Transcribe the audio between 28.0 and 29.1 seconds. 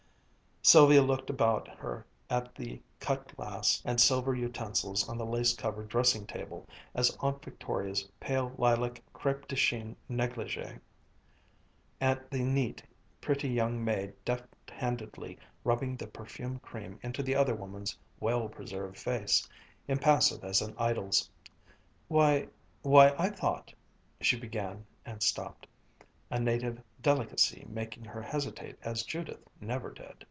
her hesitate as